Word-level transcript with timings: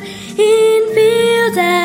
in 0.00 0.94
fields 0.94 1.58
as 1.58 1.81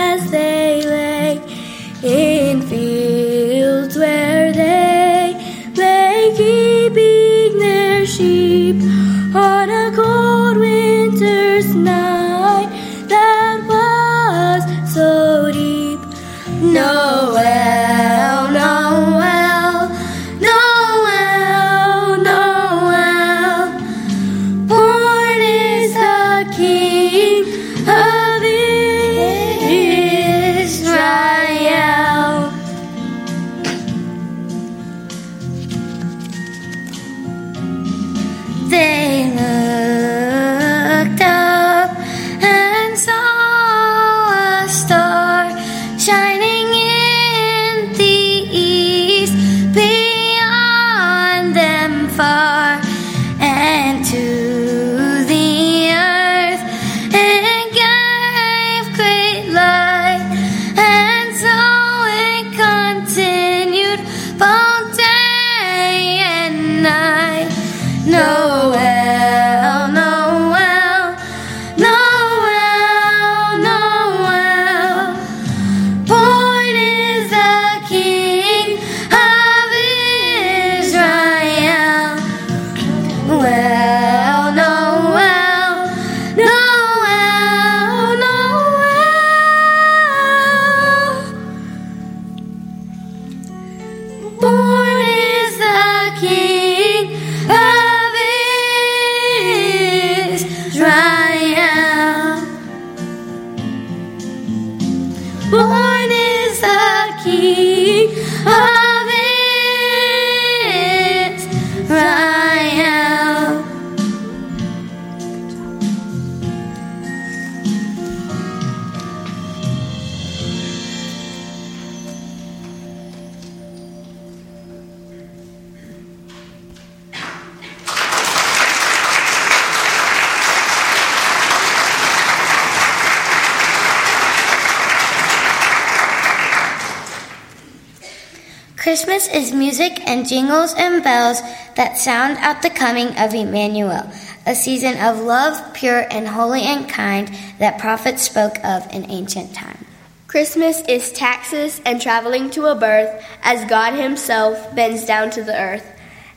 Christmas 138.87 139.27
is 139.27 139.51
music 139.51 139.99
and 140.07 140.25
jingles 140.25 140.73
and 140.77 141.03
bells 141.03 141.41
that 141.75 141.97
sound 141.97 142.37
out 142.37 142.61
the 142.61 142.69
coming 142.69 143.09
of 143.17 143.33
Emmanuel, 143.33 144.09
a 144.45 144.55
season 144.55 144.97
of 144.99 145.19
love, 145.19 145.73
pure 145.73 146.07
and 146.09 146.25
holy 146.25 146.61
and 146.61 146.87
kind 146.87 147.29
that 147.59 147.79
prophets 147.79 148.21
spoke 148.21 148.55
of 148.63 148.89
in 148.93 149.11
ancient 149.11 149.53
time. 149.53 149.85
Christmas 150.27 150.79
is 150.87 151.11
taxes 151.11 151.81
and 151.85 152.01
traveling 152.01 152.49
to 152.51 152.67
a 152.67 152.75
birth 152.75 153.25
as 153.43 153.69
God 153.69 153.91
Himself 153.91 154.73
bends 154.73 155.03
down 155.03 155.31
to 155.31 155.43
the 155.43 155.59
earth. 155.61 155.85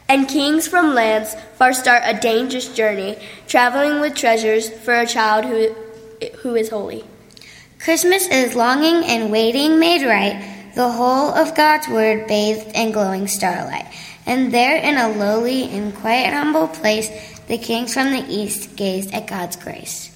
And 0.08 0.26
kings 0.26 0.66
from 0.66 0.92
lands 0.92 1.36
far 1.54 1.72
start 1.72 2.02
a 2.04 2.18
dangerous 2.18 2.74
journey, 2.74 3.16
traveling 3.46 4.00
with 4.00 4.16
treasures 4.16 4.68
for 4.68 4.94
a 4.94 5.06
child 5.06 5.44
who, 5.44 5.72
who 6.38 6.56
is 6.56 6.70
holy. 6.70 7.04
Christmas 7.78 8.26
is 8.26 8.56
longing 8.56 9.04
and 9.04 9.30
waiting 9.30 9.78
made 9.78 10.04
right, 10.04 10.59
the 10.74 10.90
whole 10.90 11.30
of 11.34 11.54
God's 11.54 11.88
word 11.88 12.26
bathed 12.26 12.70
in 12.74 12.92
glowing 12.92 13.26
starlight. 13.26 13.86
And 14.26 14.52
there 14.52 14.76
in 14.76 14.96
a 14.96 15.08
lowly 15.18 15.64
and 15.64 15.94
quiet 15.94 16.32
humble 16.32 16.68
place, 16.68 17.08
the 17.48 17.58
kings 17.58 17.94
from 17.94 18.12
the 18.12 18.24
east 18.28 18.76
gazed 18.76 19.12
at 19.12 19.26
God's 19.26 19.56
grace. 19.56 20.09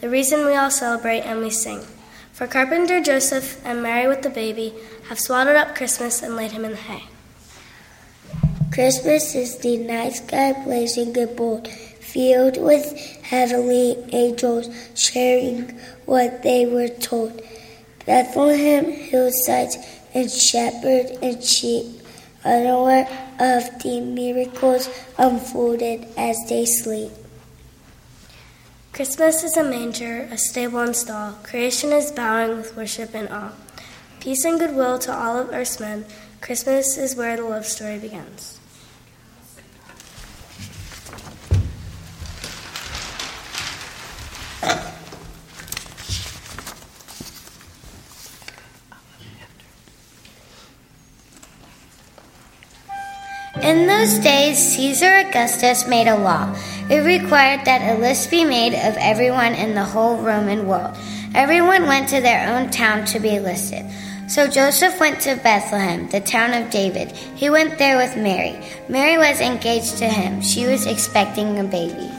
The 0.00 0.08
reason 0.08 0.46
we 0.46 0.54
all 0.54 0.70
celebrate 0.70 1.22
and 1.22 1.40
we 1.40 1.50
sing. 1.50 1.80
For 2.32 2.46
carpenter 2.46 3.00
Joseph 3.00 3.60
and 3.64 3.82
Mary 3.82 4.06
with 4.06 4.22
the 4.22 4.30
baby 4.30 4.74
have 5.08 5.18
swaddled 5.18 5.56
up 5.56 5.74
Christmas 5.74 6.22
and 6.22 6.36
laid 6.36 6.52
him 6.52 6.64
in 6.64 6.70
the 6.72 6.76
hay. 6.76 7.04
Christmas 8.72 9.34
is 9.34 9.58
the 9.58 9.76
night 9.76 10.12
sky 10.12 10.52
blazing 10.64 11.18
and 11.18 11.36
bold, 11.36 11.66
filled 11.66 12.62
with 12.62 12.96
heavenly 13.22 13.96
angels 14.12 14.68
sharing 14.94 15.76
what 16.06 16.44
they 16.44 16.64
were 16.64 16.88
told. 16.88 17.42
Bethlehem 18.06 18.84
hillsides 18.84 19.76
and 20.14 20.30
shepherd 20.30 21.18
and 21.20 21.42
sheep, 21.42 21.86
unaware 22.44 23.08
of 23.40 23.82
the 23.82 24.00
miracles 24.00 24.88
unfolded 25.18 26.06
as 26.16 26.36
they 26.48 26.64
sleep. 26.64 27.10
Christmas 28.98 29.44
is 29.44 29.56
a 29.56 29.62
manger, 29.62 30.26
a 30.32 30.36
stable 30.36 30.80
and 30.80 30.96
stall. 30.96 31.38
Creation 31.44 31.92
is 31.92 32.10
bowing 32.10 32.56
with 32.56 32.76
worship 32.76 33.14
and 33.14 33.28
awe. 33.28 33.52
Peace 34.18 34.44
and 34.44 34.58
goodwill 34.58 34.98
to 34.98 35.14
all 35.14 35.38
of 35.38 35.50
earth's 35.52 35.78
men. 35.78 36.04
Christmas 36.40 36.98
is 36.98 37.14
where 37.14 37.36
the 37.36 37.44
love 37.44 37.64
story 37.64 38.00
begins. 38.00 38.58
In 53.62 53.86
those 53.86 54.18
days, 54.18 54.58
Caesar 54.74 55.18
Augustus 55.18 55.86
made 55.86 56.08
a 56.08 56.16
law 56.16 56.52
it 56.90 57.04
required 57.04 57.64
that 57.64 57.96
a 57.96 58.00
list 58.00 58.30
be 58.30 58.44
made 58.44 58.74
of 58.74 58.96
everyone 58.96 59.54
in 59.54 59.74
the 59.74 59.84
whole 59.84 60.16
Roman 60.18 60.66
world. 60.66 60.96
Everyone 61.34 61.86
went 61.86 62.08
to 62.08 62.20
their 62.20 62.48
own 62.48 62.70
town 62.70 63.04
to 63.06 63.20
be 63.20 63.38
listed. 63.38 63.84
So 64.28 64.46
Joseph 64.46 65.00
went 65.00 65.20
to 65.22 65.36
Bethlehem, 65.36 66.08
the 66.08 66.20
town 66.20 66.52
of 66.52 66.70
David. 66.70 67.12
He 67.12 67.48
went 67.48 67.78
there 67.78 67.96
with 67.96 68.16
Mary. 68.16 68.60
Mary 68.88 69.16
was 69.16 69.40
engaged 69.40 69.98
to 69.98 70.08
him. 70.08 70.42
She 70.42 70.66
was 70.66 70.86
expecting 70.86 71.58
a 71.58 71.64
baby. 71.64 72.10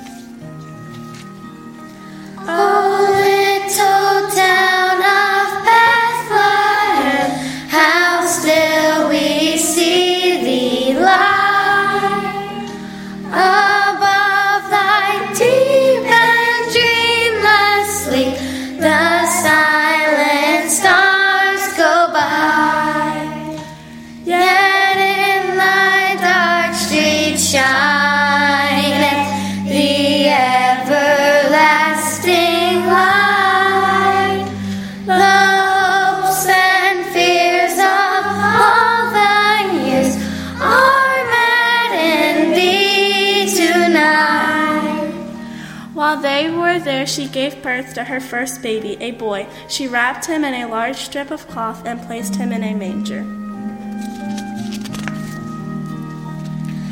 Gave 47.50 47.64
birth 47.64 47.94
to 47.96 48.04
her 48.04 48.20
first 48.20 48.62
baby, 48.62 48.98
a 49.00 49.12
boy. 49.12 49.48
She 49.68 49.88
wrapped 49.88 50.26
him 50.26 50.44
in 50.44 50.54
a 50.54 50.68
large 50.68 50.98
strip 50.98 51.32
of 51.32 51.48
cloth 51.48 51.86
and 51.86 52.02
placed 52.02 52.36
him 52.36 52.52
in 52.52 52.64
a 52.64 52.74
manger. 52.74 53.24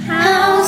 How 0.05 0.63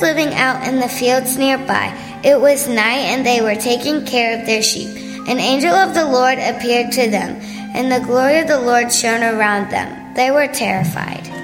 living 0.00 0.34
out 0.34 0.66
in 0.66 0.80
the 0.80 0.88
fields 0.88 1.36
nearby. 1.36 1.92
It 2.24 2.40
was 2.40 2.68
night, 2.68 3.06
and 3.12 3.24
they 3.24 3.40
were 3.40 3.54
taking 3.54 4.04
care 4.04 4.38
of 4.38 4.46
their 4.46 4.62
sheep. 4.62 4.96
An 5.28 5.38
angel 5.38 5.74
of 5.74 5.94
the 5.94 6.06
Lord 6.06 6.38
appeared 6.38 6.92
to 6.92 7.10
them, 7.10 7.40
and 7.74 7.90
the 7.90 8.06
glory 8.06 8.38
of 8.38 8.48
the 8.48 8.60
Lord 8.60 8.92
shone 8.92 9.22
around 9.22 9.70
them. 9.70 10.14
They 10.14 10.30
were 10.30 10.48
terrified. 10.48 11.35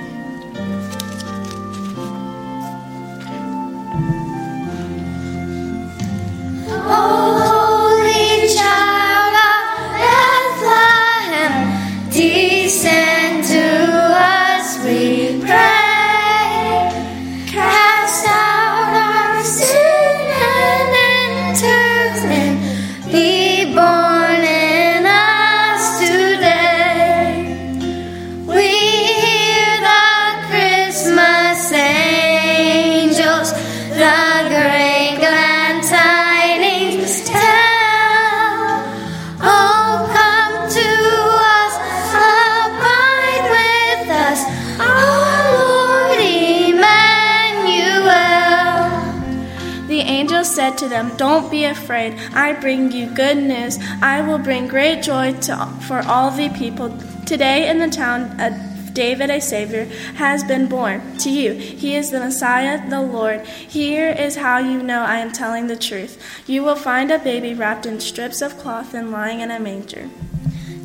The 49.92 50.00
angel 50.00 50.42
said 50.42 50.78
to 50.78 50.88
them, 50.88 51.14
Don't 51.18 51.50
be 51.50 51.64
afraid. 51.64 52.18
I 52.32 52.54
bring 52.54 52.92
you 52.92 53.14
good 53.14 53.36
news. 53.36 53.78
I 54.00 54.22
will 54.22 54.38
bring 54.38 54.66
great 54.66 55.02
joy 55.02 55.34
to, 55.40 55.66
for 55.82 56.00
all 56.06 56.30
the 56.30 56.48
people. 56.48 56.96
Today 57.26 57.68
in 57.68 57.78
the 57.78 57.90
town 57.90 58.40
of 58.40 58.94
David, 58.94 59.28
a 59.28 59.38
Savior, 59.38 59.84
has 60.14 60.44
been 60.44 60.66
born 60.66 61.18
to 61.18 61.28
you. 61.28 61.52
He 61.52 61.94
is 61.94 62.10
the 62.10 62.20
Messiah, 62.20 62.88
the 62.88 63.02
Lord. 63.02 63.46
Here 63.46 64.08
is 64.08 64.36
how 64.36 64.56
you 64.56 64.82
know 64.82 65.02
I 65.02 65.18
am 65.18 65.30
telling 65.30 65.66
the 65.66 65.76
truth. 65.76 66.16
You 66.46 66.62
will 66.62 66.74
find 66.74 67.10
a 67.10 67.18
baby 67.18 67.52
wrapped 67.52 67.84
in 67.84 68.00
strips 68.00 68.40
of 68.40 68.56
cloth 68.56 68.94
and 68.94 69.12
lying 69.12 69.40
in 69.40 69.50
a 69.50 69.60
manger. 69.60 70.08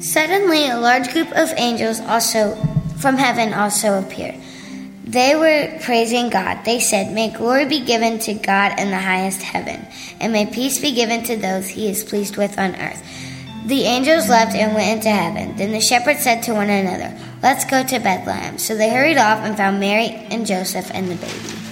Suddenly, 0.02 0.68
a 0.68 0.78
large 0.78 1.14
group 1.14 1.32
of 1.32 1.54
angels 1.56 2.02
also 2.02 2.56
from 2.98 3.16
heaven 3.16 3.54
also 3.54 4.00
appeared. 4.00 4.36
They 5.08 5.36
were 5.36 5.80
praising 5.84 6.30
God. 6.30 6.66
They 6.66 6.82
said, 6.82 7.14
May 7.14 7.32
glory 7.32 7.66
be 7.66 7.80
given 7.80 8.20
to 8.20 8.34
God 8.34 8.78
in 8.78 8.92
the 8.92 9.00
highest 9.00 9.42
heaven, 9.42 9.88
and 10.20 10.34
may 10.34 10.46
peace 10.46 10.82
be 10.82 10.92
given 10.92 11.24
to 11.24 11.38
those 11.38 11.70
he 11.70 11.88
is 11.88 12.04
pleased 12.04 12.36
with 12.36 12.60
on 12.60 12.76
earth. 12.76 13.02
The 13.68 13.84
angels 13.84 14.28
left 14.28 14.54
and 14.54 14.76
went 14.76 14.98
into 14.98 15.10
heaven. 15.10 15.56
Then 15.56 15.72
the 15.72 15.80
shepherds 15.80 16.24
said 16.24 16.44
to 16.44 16.54
one 16.54 16.70
another, 16.70 17.18
Let's 17.42 17.64
go 17.64 17.84
to 17.84 18.00
Bethlehem. 18.00 18.58
So 18.58 18.76
they 18.76 18.90
hurried 18.90 19.18
off 19.18 19.46
and 19.46 19.56
found 19.56 19.80
Mary 19.80 20.08
and 20.08 20.46
Joseph 20.46 20.92
and 20.94 21.08
the 21.08 21.16
baby. 21.16 21.67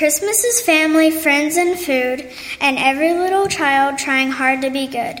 Christmas 0.00 0.42
is 0.44 0.62
family, 0.62 1.10
friends, 1.10 1.58
and 1.58 1.78
food, 1.78 2.26
and 2.58 2.78
every 2.78 3.12
little 3.12 3.46
child 3.46 3.98
trying 3.98 4.30
hard 4.30 4.62
to 4.62 4.70
be 4.70 4.86
good. 4.86 5.20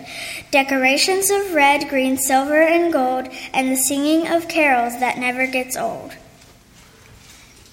Decorations 0.50 1.28
of 1.28 1.52
red, 1.52 1.90
green, 1.90 2.16
silver, 2.16 2.62
and 2.62 2.90
gold, 2.90 3.28
and 3.52 3.70
the 3.70 3.76
singing 3.76 4.26
of 4.26 4.48
carols 4.48 4.98
that 4.98 5.18
never 5.18 5.46
gets 5.46 5.76
old. 5.76 6.12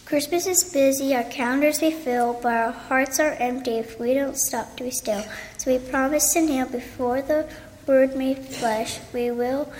Christmas 0.03 0.47
is 0.47 0.65
busy, 0.65 1.15
our 1.15 1.23
calendars 1.23 1.79
we 1.81 1.91
fill, 1.91 2.33
but 2.43 2.53
our 2.53 2.71
hearts 2.73 3.21
are 3.21 3.37
empty 3.39 3.77
if 3.77 3.97
we 3.97 4.13
don't 4.13 4.35
stop 4.35 4.75
to 4.75 4.83
be 4.83 4.91
still. 4.91 5.23
So 5.59 5.71
we 5.71 5.79
promise 5.79 6.33
to 6.33 6.41
kneel 6.41 6.67
before 6.67 7.21
the 7.21 7.47
Word 7.85 8.17
made 8.17 8.39
flesh. 8.39 8.99
We 9.13 9.31
will 9.31 9.71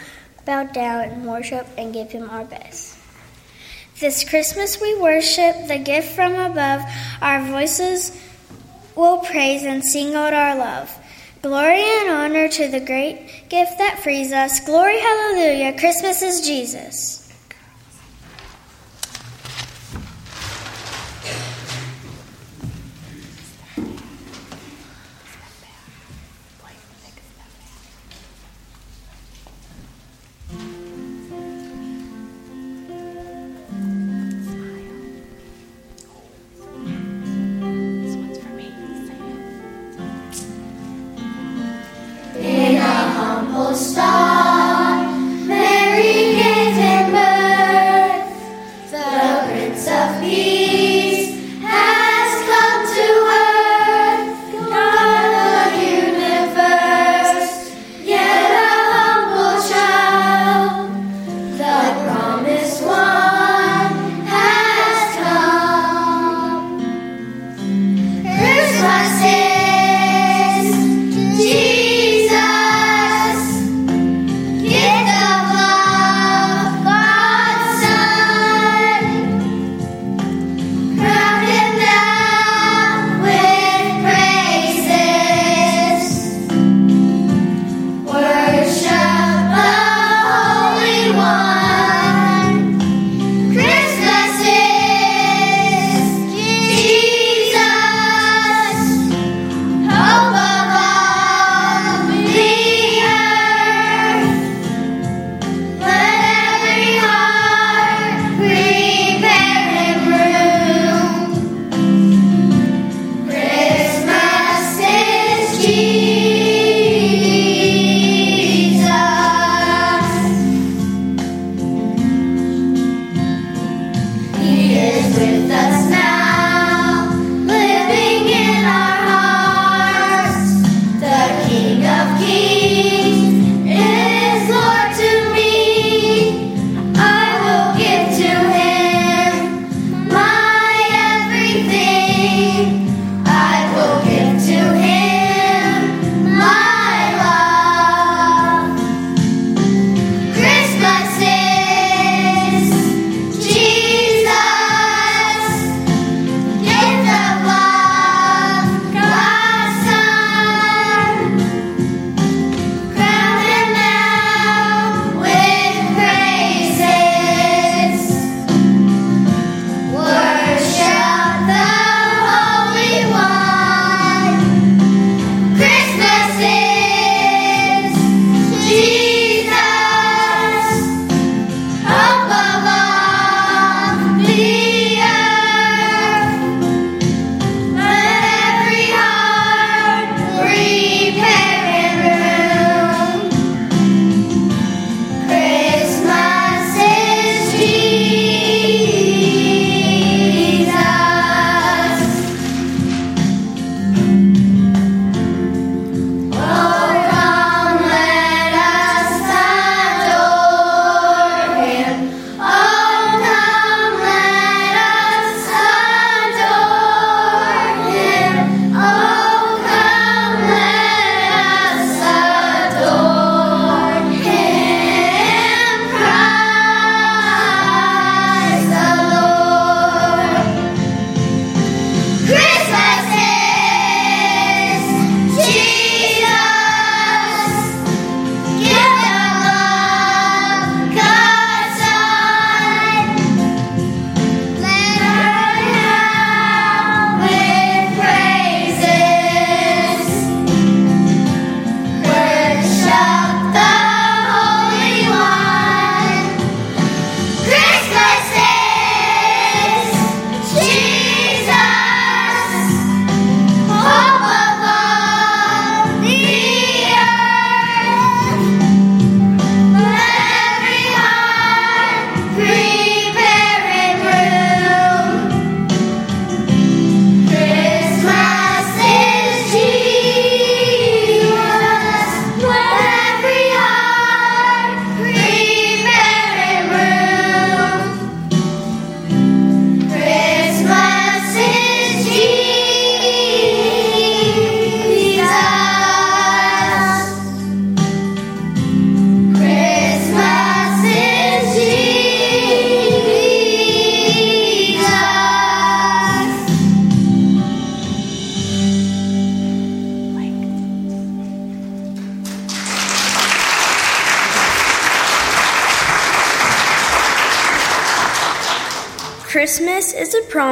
bow 0.45 0.63
down 0.63 1.09
and 1.09 1.25
worship 1.25 1.67
and 1.77 1.93
give 1.93 2.13
Him 2.13 2.29
our 2.29 2.45
best. 2.45 2.96
This 3.99 4.23
Christmas 4.23 4.79
we 4.79 4.99
worship 4.99 5.67
the 5.67 5.79
gift 5.79 6.15
from 6.15 6.35
above. 6.35 6.81
Our 7.19 7.43
voices 7.45 8.15
will 8.95 9.19
praise 9.19 9.63
and 9.63 9.83
sing 9.83 10.13
out 10.13 10.33
our 10.33 10.55
love. 10.55 10.95
Glory 11.41 11.81
and 11.81 12.09
honor 12.09 12.47
to 12.47 12.67
the 12.67 12.79
great 12.79 13.49
gift 13.49 13.79
that 13.79 13.99
frees 14.03 14.31
us. 14.31 14.59
Glory, 14.59 14.99
hallelujah. 14.99 15.79
Christmas 15.79 16.21
is 16.21 16.45
Jesus. 16.45 17.26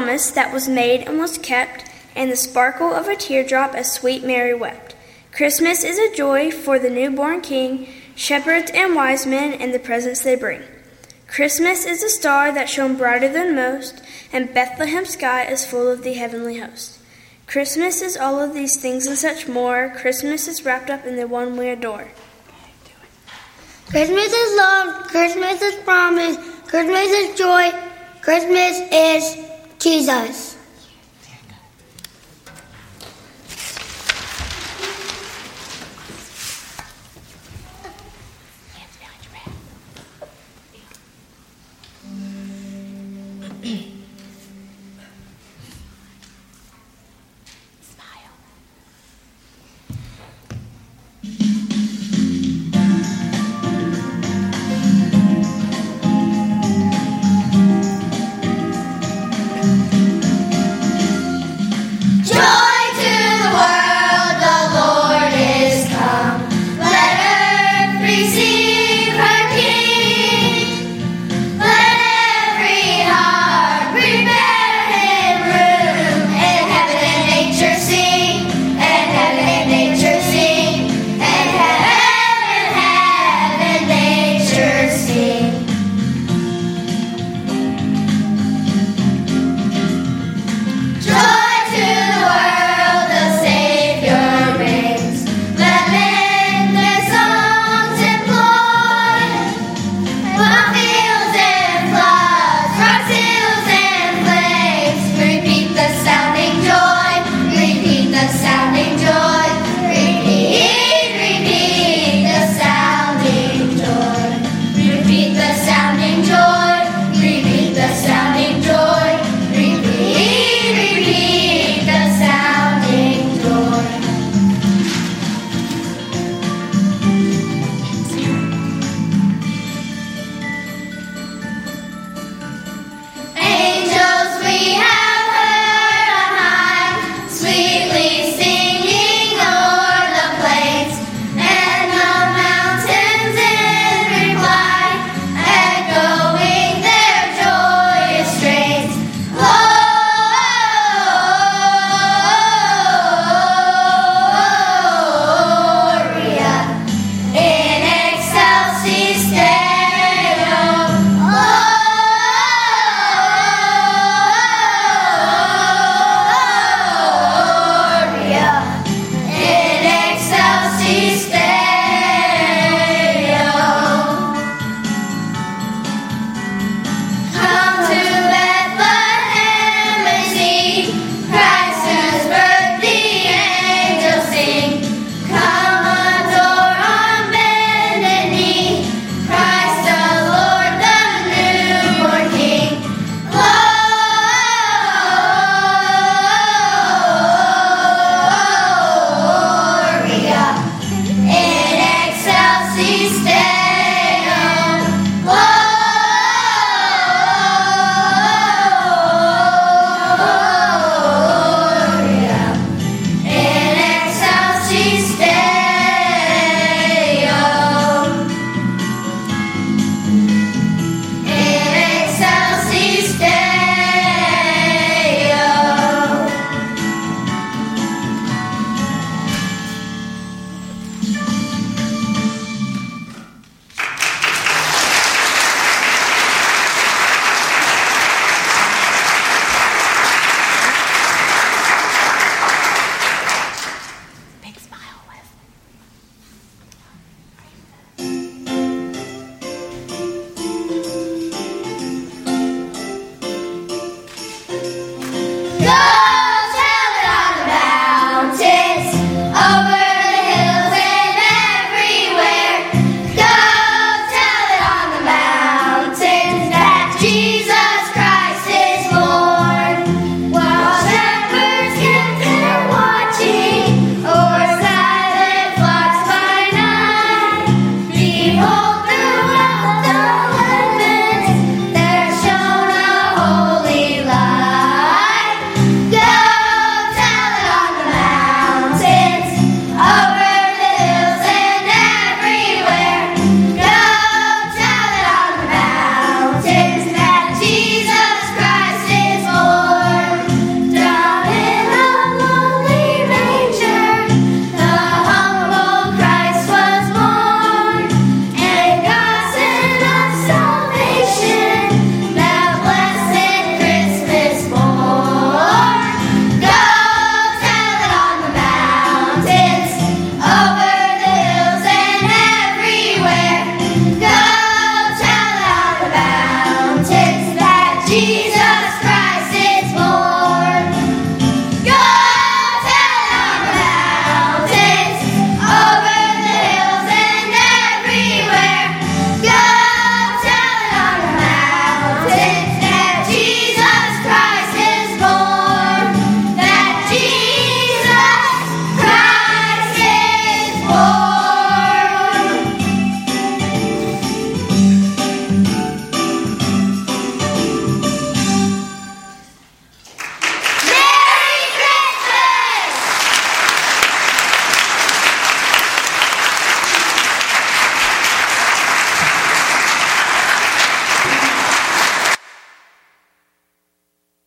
Promise 0.05 0.29
that 0.29 0.53
was 0.53 0.67
made 0.67 1.01
and 1.07 1.17
was 1.17 1.39
kept, 1.39 1.83
and 2.15 2.31
the 2.31 2.35
sparkle 2.35 2.93
of 2.93 3.07
a 3.07 3.15
teardrop 3.15 3.73
as 3.73 3.91
sweet 3.91 4.23
Mary 4.23 4.53
wept. 4.53 4.95
Christmas 5.31 5.83
is 5.83 5.97
a 5.97 6.15
joy 6.15 6.51
for 6.51 6.77
the 6.77 6.91
newborn 6.91 7.41
King, 7.41 7.87
shepherds 8.13 8.69
and 8.75 8.93
wise 8.93 9.25
men, 9.25 9.53
and 9.53 9.73
the 9.73 9.79
presents 9.79 10.21
they 10.21 10.35
bring. 10.35 10.61
Christmas 11.27 11.85
is 11.85 12.03
a 12.03 12.09
star 12.09 12.51
that 12.51 12.69
shone 12.69 12.95
brighter 12.95 13.27
than 13.33 13.55
most, 13.55 14.03
and 14.31 14.53
Bethlehem's 14.53 15.13
sky 15.13 15.43
is 15.45 15.65
full 15.65 15.91
of 15.91 16.03
the 16.03 16.13
heavenly 16.13 16.59
host. 16.59 16.99
Christmas 17.47 18.03
is 18.03 18.15
all 18.15 18.39
of 18.39 18.53
these 18.53 18.79
things 18.79 19.07
and 19.07 19.17
such 19.17 19.47
more. 19.47 19.91
Christmas 19.97 20.47
is 20.47 20.63
wrapped 20.63 20.91
up 20.91 21.07
in 21.07 21.15
the 21.15 21.25
one 21.27 21.57
we 21.57 21.69
adore. 21.69 22.09
Christmas 23.87 24.31
is 24.31 24.55
love. 24.55 25.07
Christmas 25.07 25.59
is 25.63 25.83
promise. 25.83 26.37
Christmas 26.67 27.09
is 27.09 27.35
joy. 27.35 27.71
Christmas 28.21 28.81
is 28.91 29.54
Jesus. 29.85 30.54